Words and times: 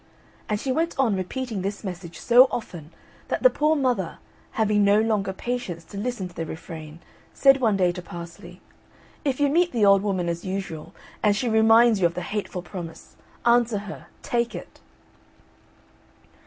And 0.49 0.59
she 0.59 0.71
went 0.71 0.97
on 0.97 1.15
repeating 1.15 1.61
this 1.61 1.83
message 1.83 2.17
so 2.17 2.47
often 2.49 2.89
that 3.27 3.43
the 3.43 3.51
poor 3.51 3.75
mother, 3.75 4.17
having 4.53 4.83
no 4.83 4.99
longer 4.99 5.31
patience 5.31 5.83
to 5.83 5.97
listen 5.99 6.27
to 6.27 6.33
the 6.33 6.43
refrain, 6.43 7.01
said 7.35 7.61
one 7.61 7.77
day 7.77 7.91
to 7.91 8.01
Parsley, 8.01 8.61
"If 9.23 9.39
you 9.39 9.47
meet 9.47 9.71
the 9.71 9.85
old 9.85 10.01
woman 10.01 10.27
as 10.27 10.43
usual, 10.43 10.95
and 11.21 11.35
she 11.35 11.47
reminds 11.47 11.99
you 11.99 12.07
of 12.07 12.15
the 12.15 12.21
hateful 12.23 12.63
promise, 12.63 13.15
answer 13.45 13.77
her, 13.77 14.07
Take 14.23 14.55
it.'" 14.55 14.79